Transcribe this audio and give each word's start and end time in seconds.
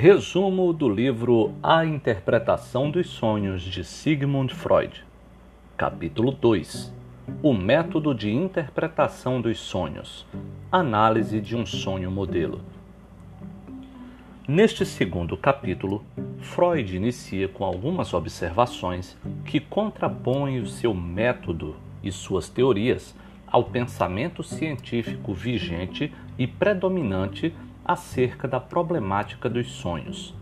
Resumo 0.00 0.72
do 0.72 0.88
livro 0.88 1.52
A 1.60 1.84
Interpretação 1.84 2.88
dos 2.88 3.08
Sonhos 3.08 3.60
de 3.60 3.82
Sigmund 3.82 4.54
Freud. 4.54 5.04
Capítulo 5.76 6.30
2 6.30 6.94
O 7.42 7.52
método 7.52 8.14
de 8.14 8.30
interpretação 8.30 9.40
dos 9.40 9.58
sonhos. 9.58 10.24
Análise 10.70 11.40
de 11.40 11.56
um 11.56 11.66
sonho 11.66 12.12
modelo. 12.12 12.60
Neste 14.46 14.86
segundo 14.86 15.36
capítulo, 15.36 16.04
Freud 16.42 16.96
inicia 16.96 17.48
com 17.48 17.64
algumas 17.64 18.14
observações 18.14 19.18
que 19.44 19.58
contrapõem 19.58 20.60
o 20.60 20.66
seu 20.68 20.94
método 20.94 21.74
e 22.04 22.12
suas 22.12 22.48
teorias 22.48 23.16
ao 23.48 23.64
pensamento 23.64 24.44
científico 24.44 25.34
vigente 25.34 26.14
e 26.38 26.46
predominante 26.46 27.52
acerca 27.88 28.46
da 28.46 28.60
problemática 28.60 29.48
dos 29.48 29.68
sonhos. 29.72 30.34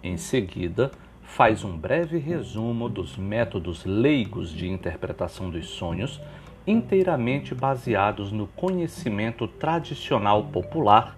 Em 0.00 0.16
seguida, 0.16 0.92
faz 1.22 1.64
um 1.64 1.76
breve 1.76 2.18
resumo 2.18 2.88
dos 2.88 3.16
métodos 3.16 3.84
leigos 3.84 4.50
de 4.50 4.68
interpretação 4.68 5.50
dos 5.50 5.68
sonhos, 5.70 6.20
inteiramente 6.64 7.52
baseados 7.52 8.30
no 8.30 8.46
conhecimento 8.46 9.48
tradicional 9.48 10.44
popular, 10.44 11.16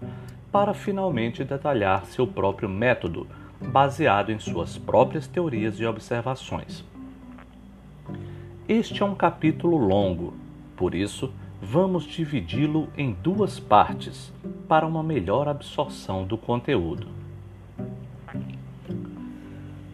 para 0.51 0.73
finalmente 0.73 1.45
detalhar 1.45 2.07
seu 2.07 2.27
próprio 2.27 2.69
método, 2.69 3.27
baseado 3.61 4.33
em 4.33 4.39
suas 4.39 4.79
próprias 4.79 5.27
teorias 5.27 5.79
e 5.79 5.85
observações. 5.85 6.83
Este 8.67 9.03
é 9.03 9.07
um 9.07 9.15
capítulo 9.15 9.77
longo, 9.77 10.33
por 10.75 10.95
isso, 10.95 11.33
vamos 11.61 12.05
dividi-lo 12.05 12.89
em 12.97 13.13
duas 13.13 13.61
partes 13.61 14.33
para 14.67 14.87
uma 14.87 15.03
melhor 15.03 15.47
absorção 15.47 16.25
do 16.25 16.39
conteúdo. 16.39 17.07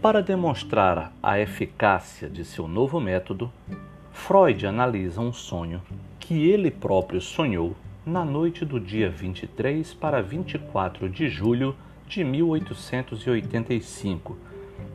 Para 0.01 0.23
demonstrar 0.23 1.13
a 1.23 1.41
eficácia 1.41 2.31
de 2.31 2.45
seu 2.45 2.69
novo 2.69 3.01
método, 3.01 3.51
Freud 4.13 4.65
analisa 4.67 5.21
um 5.21 5.33
sonho 5.33 5.83
que 6.21 6.49
ele 6.49 6.71
próprio 6.71 7.21
sonhou 7.21 7.75
na 8.05 8.25
noite 8.25 8.65
do 8.65 8.79
dia 8.79 9.11
23 9.11 9.93
para 9.95 10.23
24 10.23 11.11
de 11.11 11.29
julho 11.29 11.75
de 12.07 12.23
1885, 12.23 14.39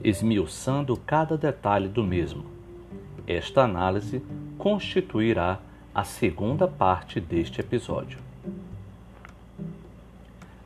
esmiuçando 0.01 0.95
cada 0.95 1.37
detalhe 1.37 1.89
do 1.89 2.03
mesmo. 2.03 2.45
Esta 3.27 3.63
análise 3.63 4.23
constituirá 4.57 5.59
a 5.93 6.03
segunda 6.03 6.67
parte 6.67 7.19
deste 7.19 7.59
episódio. 7.59 8.19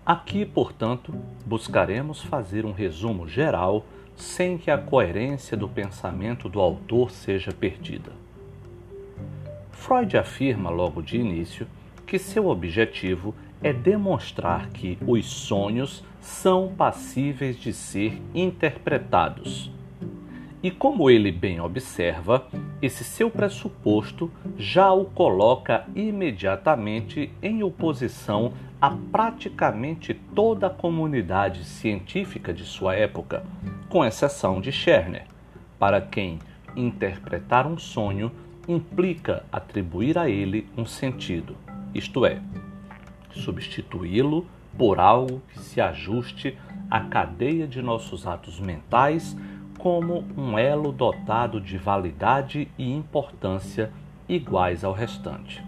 Aqui, 0.05 0.45
portanto, 0.45 1.13
buscaremos 1.45 2.21
fazer 2.21 2.63
um 2.63 2.71
resumo 2.71 3.27
geral 3.27 3.85
sem 4.15 4.57
que 4.57 4.69
a 4.69 4.77
coerência 4.77 5.57
do 5.57 5.67
pensamento 5.67 6.47
do 6.47 6.61
autor 6.61 7.09
seja 7.09 7.51
perdida. 7.51 8.11
Freud 9.71 10.15
afirma 10.15 10.69
logo 10.69 11.01
de 11.01 11.17
início 11.17 11.67
que 12.05 12.19
seu 12.19 12.47
objetivo 12.47 13.33
é 13.63 13.73
demonstrar 13.73 14.69
que 14.69 14.97
os 15.07 15.25
sonhos 15.25 16.03
são 16.21 16.71
passíveis 16.77 17.57
de 17.57 17.73
ser 17.73 18.21
interpretados 18.33 19.74
e 20.65 20.71
como 20.71 21.11
ele 21.11 21.31
bem 21.31 21.61
observa, 21.61 22.47
esse 22.81 23.03
seu 23.03 23.29
pressuposto 23.29 24.31
já 24.57 24.91
o 24.91 25.05
coloca 25.05 25.85
imediatamente 25.95 27.31
em 27.39 27.61
oposição 27.61 28.51
a 28.81 28.89
praticamente 28.89 30.15
toda 30.33 30.65
a 30.65 30.71
comunidade 30.71 31.63
científica 31.63 32.51
de 32.51 32.63
sua 32.63 32.95
época, 32.95 33.45
com 33.89 34.03
exceção 34.03 34.59
de 34.59 34.71
Scherner, 34.71 35.27
para 35.77 36.01
quem 36.01 36.39
interpretar 36.75 37.67
um 37.67 37.77
sonho 37.77 38.31
implica 38.67 39.45
atribuir 39.51 40.17
a 40.17 40.27
ele 40.27 40.67
um 40.75 40.83
sentido, 40.83 41.55
isto 41.93 42.25
é, 42.25 42.41
substituí-lo 43.29 44.47
por 44.75 44.99
algo 44.99 45.43
que 45.47 45.59
se 45.59 45.79
ajuste 45.79 46.57
à 46.89 47.01
cadeia 47.01 47.67
de 47.67 47.83
nossos 47.83 48.25
atos 48.25 48.59
mentais 48.59 49.37
como 49.85 50.23
um 50.35 50.57
elo 50.57 50.91
dotado 50.91 51.61
de 51.61 51.77
validade 51.77 52.67
e 52.75 52.91
importância 52.91 53.91
iguais 54.27 54.83
ao 54.83 54.91
restante. 54.91 55.63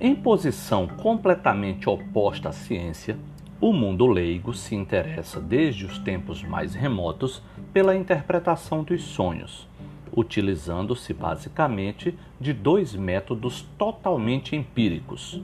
Em 0.00 0.14
posição 0.14 0.86
completamente 0.86 1.86
oposta 1.86 2.48
à 2.48 2.52
ciência, 2.52 3.18
o 3.60 3.70
mundo 3.70 4.06
leigo 4.06 4.54
se 4.54 4.74
interessa 4.74 5.38
desde 5.38 5.84
os 5.84 5.98
tempos 5.98 6.42
mais 6.42 6.74
remotos 6.74 7.42
pela 7.70 7.94
interpretação 7.94 8.82
dos 8.82 9.02
sonhos, 9.02 9.68
utilizando-se 10.16 11.12
basicamente 11.12 12.18
de 12.40 12.54
dois 12.54 12.94
métodos 12.94 13.60
totalmente 13.76 14.56
empíricos. 14.56 15.38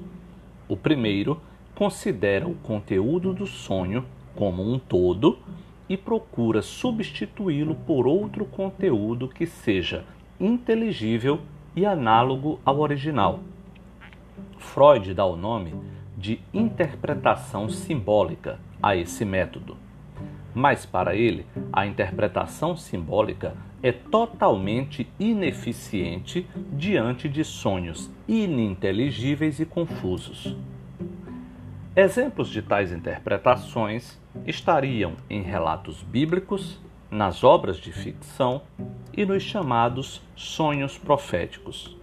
O 0.66 0.74
primeiro 0.74 1.38
considera 1.74 2.48
o 2.48 2.54
conteúdo 2.54 3.34
do 3.34 3.46
sonho 3.46 4.06
como 4.34 4.62
um 4.62 4.78
todo 4.78 5.38
e 5.90 5.96
procura 5.96 6.62
substituí-lo 6.62 7.74
por 7.74 8.06
outro 8.06 8.44
conteúdo 8.44 9.26
que 9.26 9.44
seja 9.44 10.04
inteligível 10.38 11.40
e 11.74 11.84
análogo 11.84 12.60
ao 12.64 12.78
original. 12.78 13.40
Freud 14.56 15.12
dá 15.12 15.24
o 15.24 15.34
nome 15.34 15.74
de 16.16 16.40
interpretação 16.54 17.68
simbólica 17.68 18.60
a 18.80 18.94
esse 18.94 19.24
método. 19.24 19.76
Mas 20.54 20.86
para 20.86 21.16
ele, 21.16 21.44
a 21.72 21.84
interpretação 21.84 22.76
simbólica 22.76 23.56
é 23.82 23.90
totalmente 23.90 25.08
ineficiente 25.18 26.46
diante 26.72 27.28
de 27.28 27.42
sonhos 27.42 28.08
ininteligíveis 28.28 29.58
e 29.58 29.66
confusos. 29.66 30.56
Exemplos 31.96 32.48
de 32.48 32.62
tais 32.62 32.92
interpretações 32.92 34.19
estariam 34.46 35.14
em 35.28 35.42
relatos 35.42 36.02
bíblicos, 36.02 36.78
nas 37.10 37.42
obras 37.42 37.76
de 37.78 37.92
ficção 37.92 38.62
e 39.16 39.26
nos 39.26 39.42
chamados 39.42 40.22
sonhos 40.36 40.96
proféticos. 40.96 41.96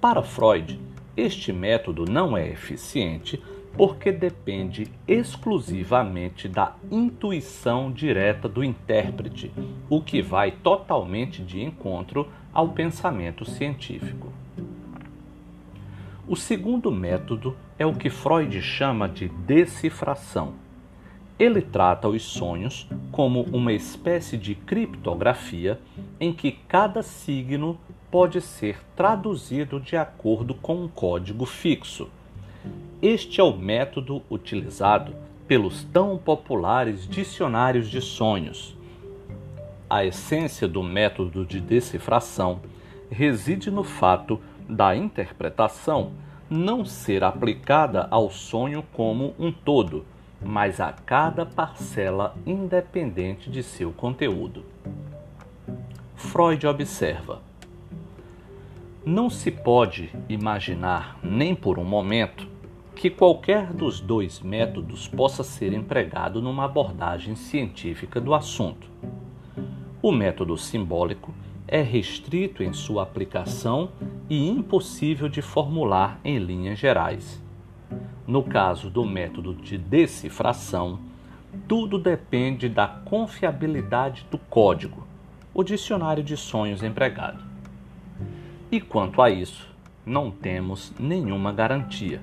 Para 0.00 0.22
Freud, 0.22 0.80
este 1.16 1.52
método 1.52 2.06
não 2.06 2.36
é 2.36 2.48
eficiente 2.48 3.42
porque 3.76 4.10
depende 4.10 4.90
exclusivamente 5.06 6.48
da 6.48 6.74
intuição 6.90 7.92
direta 7.92 8.48
do 8.48 8.64
intérprete, 8.64 9.52
o 9.88 10.00
que 10.00 10.20
vai 10.20 10.50
totalmente 10.50 11.42
de 11.42 11.62
encontro 11.62 12.28
ao 12.52 12.70
pensamento 12.70 13.44
científico. 13.44 14.32
O 16.26 16.36
segundo 16.36 16.90
método 16.90 17.56
é 17.78 17.84
o 17.84 17.94
que 17.94 18.08
Freud 18.08 18.60
chama 18.62 19.08
de 19.08 19.28
decifração. 19.28 20.54
Ele 21.40 21.62
trata 21.62 22.06
os 22.06 22.22
sonhos 22.22 22.86
como 23.10 23.44
uma 23.44 23.72
espécie 23.72 24.36
de 24.36 24.54
criptografia 24.54 25.80
em 26.20 26.34
que 26.34 26.52
cada 26.52 27.02
signo 27.02 27.78
pode 28.10 28.42
ser 28.42 28.76
traduzido 28.94 29.80
de 29.80 29.96
acordo 29.96 30.54
com 30.54 30.84
um 30.84 30.86
código 30.86 31.46
fixo. 31.46 32.10
Este 33.00 33.40
é 33.40 33.42
o 33.42 33.56
método 33.56 34.22
utilizado 34.30 35.14
pelos 35.48 35.82
tão 35.84 36.18
populares 36.18 37.08
dicionários 37.08 37.88
de 37.88 38.02
sonhos. 38.02 38.76
A 39.88 40.04
essência 40.04 40.68
do 40.68 40.82
método 40.82 41.46
de 41.46 41.58
decifração 41.58 42.60
reside 43.10 43.70
no 43.70 43.82
fato 43.82 44.38
da 44.68 44.94
interpretação 44.94 46.12
não 46.50 46.84
ser 46.84 47.24
aplicada 47.24 48.06
ao 48.10 48.28
sonho 48.28 48.84
como 48.92 49.34
um 49.38 49.50
todo, 49.50 50.04
mas 50.42 50.80
a 50.80 50.92
cada 50.92 51.44
parcela 51.44 52.34
independente 52.46 53.50
de 53.50 53.62
seu 53.62 53.92
conteúdo. 53.92 54.64
Freud 56.14 56.66
observa: 56.66 57.42
Não 59.04 59.28
se 59.28 59.50
pode 59.50 60.10
imaginar, 60.28 61.18
nem 61.22 61.54
por 61.54 61.78
um 61.78 61.84
momento, 61.84 62.48
que 62.94 63.08
qualquer 63.08 63.72
dos 63.72 64.00
dois 64.00 64.40
métodos 64.40 65.08
possa 65.08 65.42
ser 65.42 65.72
empregado 65.72 66.42
numa 66.42 66.66
abordagem 66.66 67.34
científica 67.34 68.20
do 68.20 68.34
assunto. 68.34 68.88
O 70.02 70.12
método 70.12 70.56
simbólico 70.56 71.34
é 71.66 71.82
restrito 71.82 72.62
em 72.62 72.72
sua 72.72 73.02
aplicação 73.02 73.90
e 74.28 74.48
impossível 74.48 75.28
de 75.28 75.40
formular 75.40 76.20
em 76.24 76.38
linhas 76.38 76.78
gerais. 76.78 77.42
No 78.30 78.44
caso 78.44 78.88
do 78.88 79.04
método 79.04 79.52
de 79.52 79.76
decifração, 79.76 81.00
tudo 81.66 81.98
depende 81.98 82.68
da 82.68 82.86
confiabilidade 82.86 84.24
do 84.30 84.38
código, 84.38 85.04
o 85.52 85.64
dicionário 85.64 86.22
de 86.22 86.36
sonhos 86.36 86.80
empregado. 86.80 87.42
E 88.70 88.80
quanto 88.80 89.20
a 89.20 89.28
isso, 89.28 89.68
não 90.06 90.30
temos 90.30 90.92
nenhuma 90.96 91.52
garantia. 91.52 92.22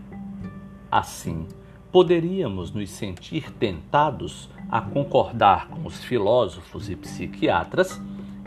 Assim, 0.89 1.45
poderíamos 1.91 2.71
nos 2.71 2.89
sentir 2.89 3.51
tentados 3.51 4.49
a 4.71 4.79
concordar 4.79 5.67
com 5.67 5.85
os 5.85 6.01
filósofos 6.05 6.89
e 6.89 6.95
psiquiatras 6.95 8.01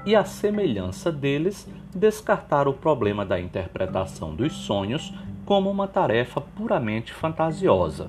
e, 0.06 0.16
à 0.16 0.24
semelhança 0.24 1.12
deles, 1.12 1.70
descartar 1.94 2.66
o 2.66 2.72
problema 2.72 3.22
da 3.22 3.38
interpretação 3.38 4.34
dos 4.34 4.54
sonhos 4.54 5.12
como 5.50 5.68
uma 5.68 5.88
tarefa 5.88 6.40
puramente 6.40 7.12
fantasiosa. 7.12 8.08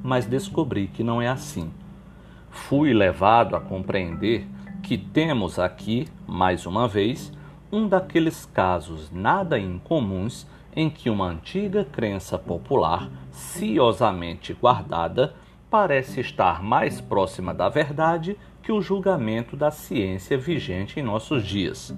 Mas 0.00 0.26
descobri 0.26 0.86
que 0.86 1.02
não 1.02 1.20
é 1.20 1.26
assim. 1.26 1.72
Fui 2.50 2.94
levado 2.94 3.56
a 3.56 3.60
compreender 3.60 4.46
que 4.80 4.96
temos 4.96 5.58
aqui, 5.58 6.06
mais 6.28 6.66
uma 6.66 6.86
vez, 6.86 7.32
um 7.72 7.88
daqueles 7.88 8.46
casos 8.46 9.10
nada 9.10 9.58
incomuns 9.58 10.46
em 10.72 10.88
que 10.88 11.10
uma 11.10 11.26
antiga 11.26 11.84
crença 11.84 12.38
popular, 12.38 13.10
ciosamente 13.32 14.52
guardada, 14.52 15.34
parece 15.68 16.20
estar 16.20 16.62
mais 16.62 17.00
próxima 17.00 17.52
da 17.52 17.68
verdade 17.68 18.38
que 18.62 18.70
o 18.70 18.80
julgamento 18.80 19.56
da 19.56 19.72
ciência 19.72 20.38
vigente 20.38 21.00
em 21.00 21.02
nossos 21.02 21.44
dias. 21.44 21.92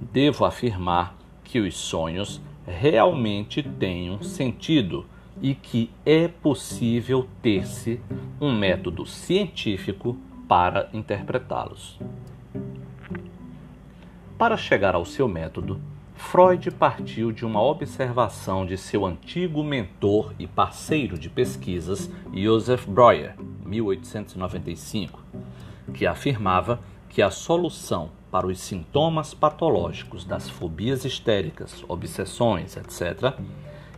Devo 0.00 0.44
afirmar 0.44 1.21
que 1.52 1.60
os 1.60 1.76
sonhos 1.76 2.40
realmente 2.66 3.62
um 4.10 4.22
sentido 4.22 5.04
e 5.42 5.54
que 5.54 5.90
é 6.02 6.26
possível 6.26 7.28
ter-se 7.42 8.00
um 8.40 8.50
método 8.50 9.04
científico 9.04 10.16
para 10.48 10.88
interpretá-los. 10.94 12.00
Para 14.38 14.56
chegar 14.56 14.94
ao 14.94 15.04
seu 15.04 15.28
método, 15.28 15.78
Freud 16.14 16.70
partiu 16.70 17.30
de 17.30 17.44
uma 17.44 17.60
observação 17.60 18.64
de 18.64 18.78
seu 18.78 19.04
antigo 19.04 19.62
mentor 19.62 20.32
e 20.38 20.46
parceiro 20.46 21.18
de 21.18 21.28
pesquisas, 21.28 22.10
Joseph 22.32 22.86
Breuer, 22.86 23.34
1895, 23.66 25.20
que 25.92 26.06
afirmava 26.06 26.80
que 27.12 27.20
a 27.20 27.30
solução 27.30 28.10
para 28.30 28.46
os 28.46 28.58
sintomas 28.58 29.34
patológicos 29.34 30.24
das 30.24 30.48
fobias 30.48 31.04
histéricas, 31.04 31.84
obsessões, 31.86 32.74
etc., 32.78 33.34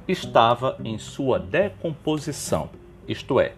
estava 0.09 0.77
em 0.85 0.99
sua 0.99 1.39
decomposição, 1.39 2.69
isto 3.07 3.39
é, 3.39 3.55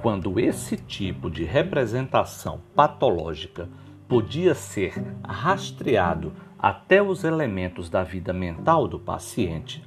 quando 0.00 0.40
esse 0.40 0.78
tipo 0.78 1.30
de 1.30 1.44
representação 1.44 2.60
patológica 2.74 3.68
podia 4.08 4.54
ser 4.54 4.94
rastreado 5.22 6.32
até 6.58 7.02
os 7.02 7.22
elementos 7.22 7.90
da 7.90 8.02
vida 8.02 8.32
mental 8.32 8.88
do 8.88 8.98
paciente, 8.98 9.84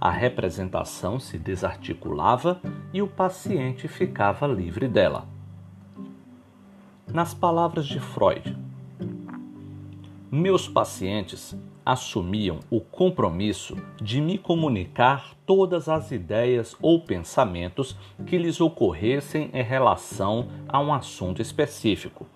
a 0.00 0.10
representação 0.10 1.20
se 1.20 1.38
desarticulava 1.38 2.60
e 2.92 3.00
o 3.00 3.06
paciente 3.06 3.86
ficava 3.86 4.48
livre 4.48 4.88
dela. 4.88 5.37
Nas 7.12 7.32
palavras 7.32 7.86
de 7.86 7.98
Freud, 7.98 8.54
meus 10.30 10.68
pacientes 10.68 11.56
assumiam 11.84 12.60
o 12.70 12.82
compromisso 12.82 13.76
de 13.96 14.20
me 14.20 14.36
comunicar 14.36 15.34
todas 15.46 15.88
as 15.88 16.10
ideias 16.12 16.76
ou 16.82 17.00
pensamentos 17.00 17.96
que 18.26 18.36
lhes 18.36 18.60
ocorressem 18.60 19.48
em 19.54 19.62
relação 19.62 20.48
a 20.68 20.78
um 20.80 20.92
assunto 20.92 21.40
específico. 21.40 22.26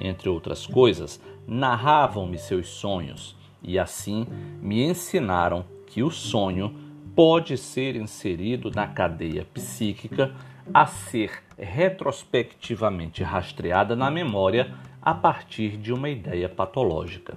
Entre 0.00 0.28
outras 0.28 0.64
coisas, 0.64 1.20
narravam-me 1.44 2.38
seus 2.38 2.68
sonhos 2.68 3.36
e 3.60 3.80
assim 3.80 4.28
me 4.62 4.84
ensinaram 4.84 5.64
que 5.86 6.04
o 6.04 6.10
sonho 6.10 6.72
pode 7.22 7.58
ser 7.58 7.96
inserido 7.96 8.70
na 8.74 8.86
cadeia 8.86 9.46
psíquica 9.52 10.34
a 10.72 10.86
ser 10.86 11.30
retrospectivamente 11.58 13.22
rastreada 13.22 13.94
na 13.94 14.10
memória 14.10 14.72
a 15.02 15.12
partir 15.12 15.76
de 15.76 15.92
uma 15.92 16.08
ideia 16.08 16.48
patológica. 16.48 17.36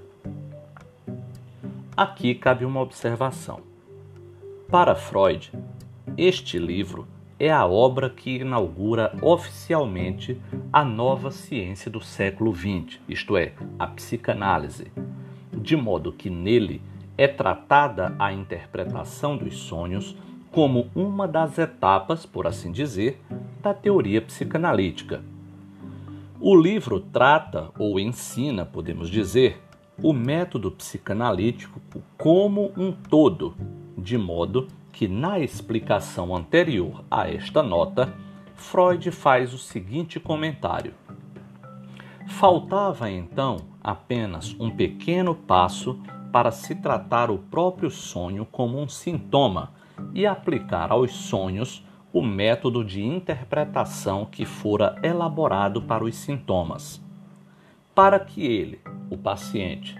Aqui 1.98 2.34
cabe 2.34 2.64
uma 2.64 2.80
observação. 2.80 3.60
Para 4.70 4.96
Freud, 4.96 5.52
este 6.18 6.58
livro 6.58 7.06
é 7.38 7.52
a 7.52 7.66
obra 7.66 8.10
que 8.10 8.38
inaugura 8.38 9.14
oficialmente 9.22 10.40
a 10.72 10.86
nova 10.86 11.30
ciência 11.30 11.92
do 11.92 12.00
século 12.00 12.56
XX, 12.56 13.02
isto 13.10 13.36
é, 13.36 13.52
a 13.78 13.88
psicanálise, 13.88 14.90
de 15.52 15.76
modo 15.76 16.14
que 16.14 16.30
nele 16.30 16.82
é 17.18 17.28
tratada 17.28 18.16
a 18.18 18.34
interpretação 18.34 19.38
dos 19.38 19.58
sonhos 19.58 20.16
como 20.52 20.90
uma 20.96 21.28
das 21.28 21.58
etapas, 21.58 22.26
por 22.26 22.46
assim 22.46 22.72
dizer, 22.72 23.20
da 23.62 23.74
teoria 23.74 24.22
psicanalítica. 24.22 25.24
O 26.40 26.56
livro 26.56 27.00
trata 27.00 27.72
ou 27.80 28.00
ensina, 28.00 28.66
podemos 28.66 29.10
dizer, 29.10 29.62
o 30.02 30.12
método 30.14 30.70
psicanalítico 30.72 31.82
como 32.18 32.72
um 32.78 32.92
todo, 32.92 33.56
de 33.98 34.18
modo 34.18 34.68
que 34.92 35.08
na 35.08 35.40
explicação 35.40 36.36
anterior 36.36 37.04
a 37.10 37.30
esta 37.30 37.64
nota, 37.64 38.14
Freud 38.56 39.10
faz 39.12 39.54
o 39.54 39.58
seguinte 39.58 40.20
comentário: 40.20 40.94
Faltava 42.28 43.10
então 43.10 43.58
apenas 43.84 44.56
um 44.60 44.70
pequeno 44.70 45.34
passo 45.34 46.00
para 46.34 46.50
se 46.50 46.74
tratar 46.74 47.30
o 47.30 47.38
próprio 47.38 47.92
sonho 47.92 48.44
como 48.44 48.82
um 48.82 48.90
sintoma 48.90 49.72
e 50.16 50.26
aplicar 50.26 50.92
aos 50.92 51.12
sonhos 51.12 51.86
o 52.12 52.24
método 52.24 52.84
de 52.84 53.04
interpretação 53.04 54.26
que 54.26 54.44
fora 54.44 55.00
elaborado 55.04 55.80
para 55.80 56.04
os 56.04 56.16
sintomas. 56.16 57.00
Para 57.94 58.20
que 58.20 58.44
ele, 58.44 58.82
o 59.12 59.18
paciente, 59.18 59.96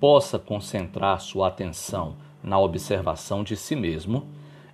possa 0.00 0.38
concentrar 0.38 1.20
sua 1.20 1.48
atenção 1.48 2.16
na 2.42 2.58
observação 2.58 3.44
de 3.44 3.54
si 3.54 3.76
mesmo, 3.76 4.26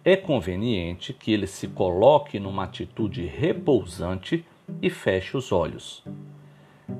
é 0.05 0.17
conveniente 0.17 1.13
que 1.13 1.33
ele 1.33 1.49
se 1.49 1.67
coloque 1.67 2.39
numa 2.39 2.63
atitude 2.63 3.27
repousante 3.27 4.45
e 4.81 4.89
feche 4.89 5.37
os 5.37 5.51
olhos. 5.51 6.05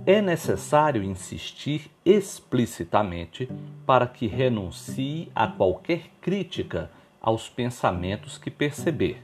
É 0.07 0.21
necessário 0.21 1.03
insistir 1.03 1.91
explicitamente 2.05 3.49
para 3.87 4.07
que 4.07 4.27
renuncie 4.27 5.31
a 5.35 5.47
qualquer 5.47 6.11
crítica 6.21 6.91
aos 7.21 7.49
pensamentos 7.49 8.39
que 8.39 8.51
perceber. 8.51 9.23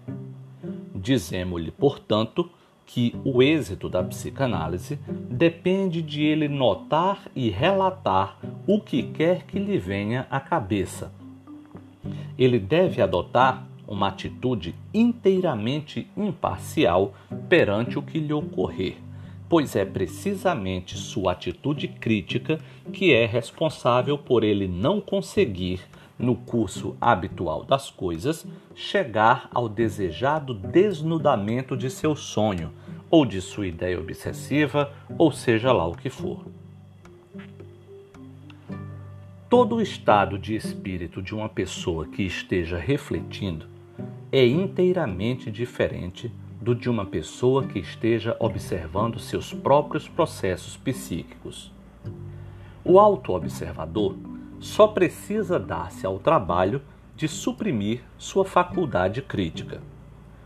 Dizemos-lhe, 0.94 1.70
portanto, 1.70 2.50
que 2.86 3.14
o 3.22 3.42
êxito 3.42 3.88
da 3.88 4.02
psicanálise 4.02 4.98
depende 5.30 6.00
de 6.00 6.22
ele 6.22 6.48
notar 6.48 7.28
e 7.36 7.50
relatar 7.50 8.38
o 8.66 8.80
que 8.80 9.02
quer 9.02 9.44
que 9.44 9.58
lhe 9.58 9.78
venha 9.78 10.26
à 10.30 10.40
cabeça. 10.40 11.12
Ele 12.38 12.58
deve 12.58 13.02
adotar 13.02 13.68
uma 13.86 14.08
atitude 14.08 14.74
inteiramente 14.92 16.08
imparcial 16.16 17.14
perante 17.48 17.98
o 17.98 18.02
que 18.02 18.18
lhe 18.18 18.32
ocorrer, 18.32 18.96
pois 19.48 19.74
é 19.74 19.84
precisamente 19.84 20.96
sua 20.96 21.32
atitude 21.32 21.88
crítica 21.88 22.58
que 22.92 23.12
é 23.12 23.24
responsável 23.24 24.18
por 24.18 24.44
ele 24.44 24.68
não 24.68 25.00
conseguir 25.00 25.80
no 26.18 26.34
curso 26.34 26.96
habitual 27.00 27.64
das 27.64 27.90
coisas, 27.90 28.44
chegar 28.74 29.48
ao 29.54 29.68
desejado 29.68 30.52
desnudamento 30.52 31.76
de 31.76 31.88
seu 31.88 32.16
sonho, 32.16 32.72
ou 33.10 33.24
de 33.24 33.40
sua 33.40 33.66
ideia 33.66 33.98
obsessiva, 33.98 34.92
ou 35.16 35.30
seja 35.30 35.72
lá 35.72 35.86
o 35.86 35.94
que 35.94 36.10
for. 36.10 36.44
Todo 39.48 39.76
o 39.76 39.80
estado 39.80 40.38
de 40.38 40.54
espírito 40.54 41.22
de 41.22 41.34
uma 41.34 41.48
pessoa 41.48 42.06
que 42.06 42.22
esteja 42.22 42.76
refletindo 42.76 43.66
é 44.30 44.44
inteiramente 44.46 45.50
diferente 45.50 46.30
do 46.60 46.74
de 46.74 46.90
uma 46.90 47.06
pessoa 47.06 47.66
que 47.66 47.78
esteja 47.78 48.36
observando 48.40 49.18
seus 49.18 49.52
próprios 49.52 50.08
processos 50.08 50.76
psíquicos. 50.76 51.72
O 52.84 52.98
auto-observador 52.98 54.16
só 54.58 54.88
precisa 54.88 55.58
dar-se 55.58 56.04
ao 56.04 56.18
trabalho 56.18 56.82
de 57.16 57.28
suprimir 57.28 58.00
sua 58.16 58.44
faculdade 58.44 59.22
crítica. 59.22 59.80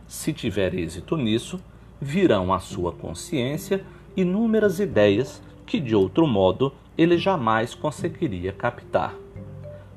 Se 0.07 0.33
tiver 0.33 0.73
êxito 0.75 1.17
nisso, 1.17 1.59
virão 1.99 2.53
à 2.53 2.59
sua 2.59 2.91
consciência 2.91 3.83
inúmeras 4.15 4.79
ideias 4.79 5.41
que, 5.65 5.79
de 5.79 5.95
outro 5.95 6.27
modo, 6.27 6.73
ele 6.97 7.17
jamais 7.17 7.73
conseguiria 7.73 8.51
captar. 8.51 9.15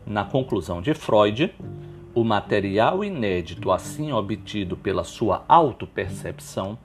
Na 0.07 0.25
conclusão 0.25 0.81
de 0.81 0.95
Freud, 0.95 1.53
o 2.17 2.25
material 2.25 3.05
inédito 3.05 3.71
assim 3.71 4.11
obtido 4.11 4.75
pela 4.75 5.05
sua 5.05 5.45
autopercepção 5.47 6.79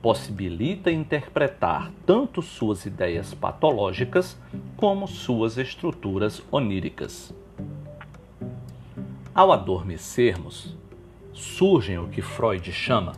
possibilita 0.00 0.90
interpretar 0.90 1.92
tanto 2.06 2.40
suas 2.40 2.86
ideias 2.86 3.34
patológicas 3.34 4.40
como 4.78 5.06
suas 5.06 5.58
estruturas 5.58 6.42
oníricas. 6.50 7.30
Ao 9.34 9.52
adormecermos, 9.52 10.74
surgem 11.30 11.98
o 11.98 12.08
que 12.08 12.22
Freud 12.22 12.72
chama 12.72 13.12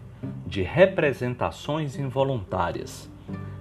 de 0.44 0.62
representações 0.62 1.96
involuntárias, 1.96 3.08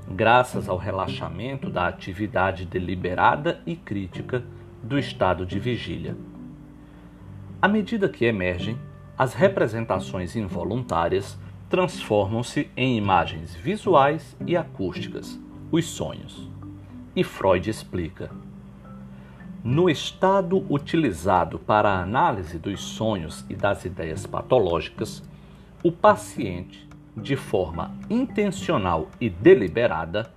graças 0.10 0.67
ao 0.67 0.77
relaxamento 0.77 1.70
da 1.70 1.86
atividade 1.86 2.65
deliberada 2.65 3.62
e 3.63 3.75
crítica 3.75 4.43
do 4.81 4.98
estado 4.98 5.46
de 5.46 5.60
vigília. 5.60 6.17
À 7.61 7.67
medida 7.67 8.09
que 8.09 8.25
emergem, 8.25 8.75
as 9.15 9.35
representações 9.35 10.35
involuntárias 10.35 11.37
transformam-se 11.69 12.71
em 12.75 12.97
imagens 12.97 13.53
visuais 13.53 14.35
e 14.47 14.57
acústicas, 14.57 15.39
os 15.71 15.85
sonhos. 15.85 16.49
E 17.15 17.23
Freud 17.23 17.69
explica. 17.69 18.31
No 19.63 19.91
estado 19.91 20.65
utilizado 20.73 21.59
para 21.59 21.91
a 21.91 22.01
análise 22.01 22.57
dos 22.57 22.81
sonhos 22.81 23.45
e 23.47 23.55
das 23.55 23.85
ideias 23.85 24.25
patológicas, 24.25 25.21
o 25.83 25.91
paciente, 25.91 26.89
de 27.15 27.35
forma 27.35 27.95
intencional 28.09 29.07
e 29.19 29.29
deliberada, 29.29 30.33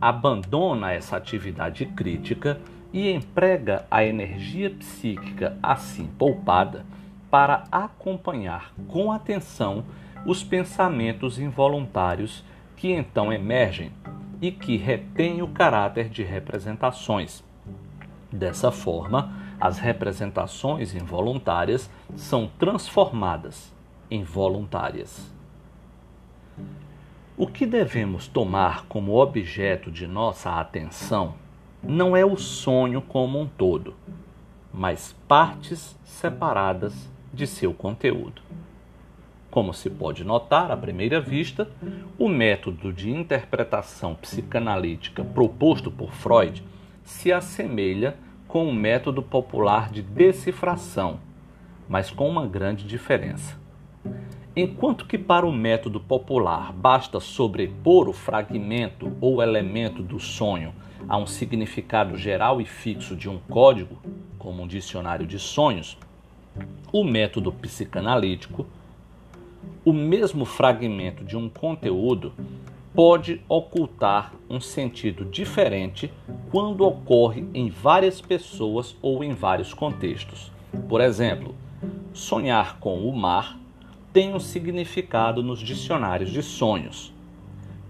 abandona 0.00 0.92
essa 0.92 1.16
atividade 1.16 1.84
crítica 1.84 2.60
e 2.92 3.10
emprega 3.10 3.86
a 3.90 4.04
energia 4.04 4.70
psíquica 4.70 5.56
assim 5.62 6.06
poupada 6.18 6.84
para 7.30 7.64
acompanhar 7.70 8.72
com 8.88 9.12
atenção 9.12 9.84
os 10.26 10.42
pensamentos 10.42 11.38
involuntários 11.38 12.44
que 12.76 12.92
então 12.92 13.32
emergem 13.32 13.92
e 14.40 14.50
que 14.50 14.76
retêm 14.76 15.42
o 15.42 15.48
caráter 15.48 16.08
de 16.08 16.22
representações 16.22 17.42
Dessa 18.32 18.70
forma, 18.70 19.32
as 19.60 19.78
representações 19.78 20.94
involuntárias 20.94 21.90
são 22.14 22.46
transformadas 22.46 23.72
em 24.08 24.22
voluntárias. 24.22 25.32
O 27.36 27.46
que 27.46 27.66
devemos 27.66 28.28
tomar 28.28 28.86
como 28.86 29.20
objeto 29.20 29.90
de 29.90 30.06
nossa 30.06 30.60
atenção 30.60 31.34
não 31.82 32.16
é 32.16 32.24
o 32.24 32.36
sonho 32.36 33.00
como 33.00 33.40
um 33.40 33.46
todo, 33.46 33.94
mas 34.72 35.16
partes 35.26 35.98
separadas 36.04 37.10
de 37.32 37.46
seu 37.46 37.72
conteúdo. 37.72 38.42
Como 39.50 39.72
se 39.72 39.90
pode 39.90 40.22
notar 40.22 40.70
à 40.70 40.76
primeira 40.76 41.20
vista, 41.20 41.68
o 42.18 42.28
método 42.28 42.92
de 42.92 43.10
interpretação 43.10 44.14
psicanalítica 44.14 45.24
proposto 45.24 45.90
por 45.90 46.12
Freud 46.12 46.62
se 47.02 47.32
assemelha 47.32 48.16
com 48.46 48.68
o 48.68 48.74
método 48.74 49.22
popular 49.22 49.90
de 49.90 50.02
decifração, 50.02 51.18
mas 51.88 52.10
com 52.10 52.28
uma 52.28 52.46
grande 52.46 52.84
diferença. 52.84 53.58
Enquanto 54.54 55.06
que 55.06 55.16
para 55.16 55.46
o 55.46 55.52
método 55.52 55.98
popular 55.98 56.72
basta 56.72 57.18
sobrepor 57.18 58.08
o 58.08 58.12
fragmento 58.12 59.16
ou 59.20 59.42
elemento 59.42 60.02
do 60.02 60.20
sonho 60.20 60.72
a 61.08 61.16
um 61.16 61.26
significado 61.26 62.16
geral 62.16 62.60
e 62.60 62.64
fixo 62.64 63.16
de 63.16 63.28
um 63.28 63.38
código, 63.38 63.98
como 64.38 64.62
um 64.62 64.66
dicionário 64.66 65.26
de 65.26 65.38
sonhos, 65.38 65.98
o 66.92 67.04
método 67.04 67.52
psicanalítico, 67.52 68.66
o 69.84 69.92
mesmo 69.92 70.44
fragmento 70.44 71.24
de 71.24 71.36
um 71.36 71.48
conteúdo 71.48 72.32
pode 72.94 73.40
ocultar 73.48 74.32
um 74.48 74.60
sentido 74.60 75.24
diferente 75.24 76.12
quando 76.50 76.84
ocorre 76.84 77.46
em 77.54 77.70
várias 77.70 78.20
pessoas 78.20 78.96
ou 79.00 79.22
em 79.22 79.32
vários 79.32 79.72
contextos. 79.72 80.50
Por 80.88 81.00
exemplo, 81.00 81.54
sonhar 82.12 82.78
com 82.78 83.08
o 83.08 83.16
mar 83.16 83.58
tem 84.12 84.34
um 84.34 84.40
significado 84.40 85.42
nos 85.42 85.60
dicionários 85.60 86.30
de 86.30 86.42
sonhos, 86.42 87.14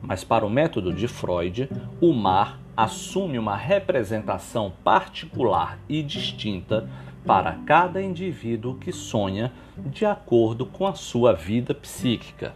mas 0.03 0.23
para 0.23 0.45
o 0.45 0.51
método 0.51 0.93
de 0.93 1.09
Freud, 1.09 1.69
o 2.01 2.13
mar 2.13 2.61
assume 2.83 3.39
uma 3.39 3.57
representação 3.57 4.73
particular 4.83 5.79
e 5.87 6.03
distinta 6.03 6.89
para 7.27 7.53
cada 7.67 8.01
indivíduo 8.01 8.77
que 8.77 8.91
sonha 8.91 9.53
de 9.77 10.07
acordo 10.07 10.65
com 10.65 10.87
a 10.87 10.95
sua 10.95 11.35
vida 11.35 11.75
psíquica. 11.75 12.55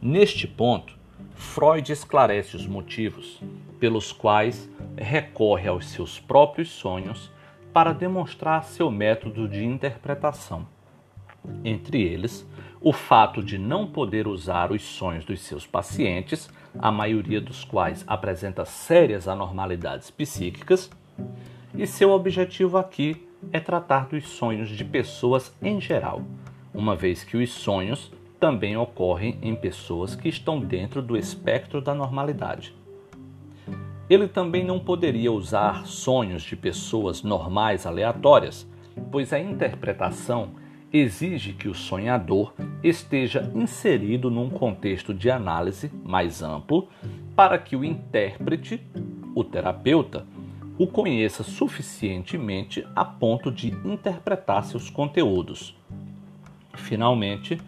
Neste 0.00 0.46
ponto, 0.46 0.96
Freud 1.34 1.90
esclarece 1.90 2.54
os 2.54 2.68
motivos 2.68 3.40
pelos 3.80 4.12
quais 4.12 4.70
recorre 4.96 5.66
aos 5.68 5.88
seus 5.88 6.20
próprios 6.20 6.68
sonhos 6.68 7.32
para 7.72 7.92
demonstrar 7.92 8.62
seu 8.62 8.92
método 8.92 9.48
de 9.48 9.64
interpretação. 9.64 10.68
Entre 11.64 12.00
eles, 12.00 12.46
o 12.80 12.92
fato 12.92 13.42
de 13.42 13.58
não 13.58 13.88
poder 13.88 14.28
usar 14.28 14.70
os 14.70 14.82
sonhos 14.82 15.24
dos 15.24 15.40
seus 15.40 15.66
pacientes, 15.66 16.48
a 16.78 16.90
maioria 16.90 17.40
dos 17.40 17.64
quais 17.64 18.04
apresenta 18.06 18.64
sérias 18.64 19.28
anormalidades 19.28 20.10
psíquicas, 20.10 20.90
e 21.74 21.86
seu 21.86 22.10
objetivo 22.10 22.78
aqui 22.78 23.26
é 23.52 23.60
tratar 23.60 24.06
dos 24.06 24.28
sonhos 24.28 24.68
de 24.68 24.84
pessoas 24.84 25.54
em 25.62 25.80
geral, 25.80 26.22
uma 26.72 26.96
vez 26.96 27.24
que 27.24 27.36
os 27.36 27.52
sonhos 27.52 28.12
também 28.38 28.76
ocorrem 28.76 29.38
em 29.42 29.54
pessoas 29.54 30.14
que 30.14 30.28
estão 30.28 30.60
dentro 30.60 31.00
do 31.00 31.16
espectro 31.16 31.80
da 31.80 31.94
normalidade. 31.94 32.74
Ele 34.08 34.28
também 34.28 34.64
não 34.64 34.78
poderia 34.78 35.32
usar 35.32 35.86
sonhos 35.86 36.42
de 36.42 36.54
pessoas 36.54 37.22
normais 37.22 37.86
aleatórias, 37.86 38.68
pois 39.10 39.32
a 39.32 39.38
interpretação 39.38 40.50
exige 40.98 41.52
que 41.52 41.68
o 41.68 41.74
sonhador 41.74 42.54
esteja 42.80 43.50
inserido 43.52 44.30
num 44.30 44.48
contexto 44.48 45.12
de 45.12 45.28
análise 45.28 45.90
mais 46.04 46.40
amplo 46.40 46.88
para 47.34 47.58
que 47.58 47.74
o 47.74 47.84
intérprete, 47.84 48.80
o 49.34 49.42
terapeuta, 49.42 50.24
o 50.78 50.86
conheça 50.86 51.42
suficientemente 51.42 52.86
a 52.94 53.04
ponto 53.04 53.50
de 53.50 53.72
interpretar 53.84 54.64
seus 54.64 54.88
conteúdos. 54.88 55.76
Finalmente, 56.74 57.60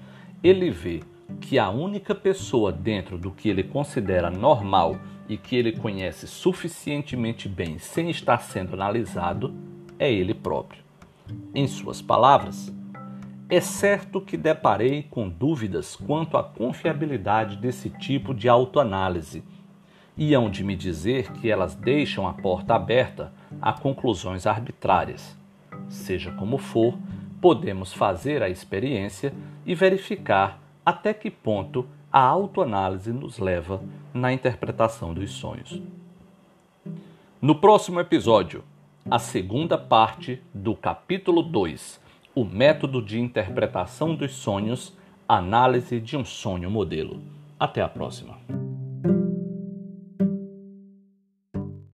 ele 0.43 0.71
vê 0.71 1.03
que 1.41 1.59
a 1.59 1.69
única 1.69 2.15
pessoa 2.15 2.71
dentro 2.71 3.19
do 3.19 3.33
que 3.33 3.49
ele 3.49 3.65
considera 3.65 4.31
normal 4.31 5.01
e 5.29 5.37
que 5.37 5.57
ele 5.57 5.73
conhece 5.73 6.29
suficientemente 6.29 7.49
bem 7.49 7.79
sem 7.79 8.09
estar 8.09 8.39
sendo 8.39 8.75
analisado 8.75 9.53
é 9.99 10.13
ele 10.13 10.35
próprio. 10.35 10.85
Em 11.53 11.67
suas 11.67 12.01
palavras, 12.01 12.73
é 13.49 13.61
certo 13.61 14.21
que 14.21 14.37
deparei 14.37 15.05
com 15.05 15.29
dúvidas 15.29 15.95
quanto 15.95 16.37
à 16.37 16.43
confiabilidade 16.43 17.57
desse 17.57 17.89
tipo 17.91 18.35
de 18.35 18.49
autoanálise 18.49 19.45
e 20.17 20.35
hão 20.35 20.51
de 20.51 20.65
me 20.65 20.75
dizer 20.75 21.31
que 21.33 21.49
elas 21.51 21.75
deixam 21.75 22.27
a 22.27 22.33
porta 22.33 22.75
aberta 22.75 23.33
a 23.61 23.73
conclusões 23.73 24.47
arbitrárias. 24.47 25.37
Seja 25.89 26.33
como 26.33 26.59
for, 26.59 26.99
podemos 27.41 27.93
fazer 27.93 28.43
a 28.43 28.49
experiência 28.49 29.33
e 29.65 29.75
verificar 29.75 30.61
até 30.85 31.15
que 31.15 31.31
ponto 31.31 31.87
a 32.11 32.21
autoanálise 32.21 33.13
nos 33.13 33.39
leva 33.39 33.81
na 34.13 34.33
interpretação 34.33 35.15
dos 35.15 35.31
sonhos. 35.33 35.81
No 37.41 37.55
próximo 37.55 38.01
episódio, 38.01 38.65
a 39.09 39.19
segunda 39.21 39.79
parte 39.79 40.43
do 40.53 40.75
capítulo 40.75 41.43
2, 41.43 42.01
o 42.37 42.45
método 42.45 43.01
de 43.01 43.19
interpretação 43.19 44.15
dos 44.15 44.35
sonhos, 44.35 44.95
análise 45.27 45.99
de 45.99 46.19
um 46.19 46.25
sonho 46.25 46.71
modelo. 46.71 47.23
Até 47.59 47.81
a 47.81 47.89
próxima. 47.89 48.37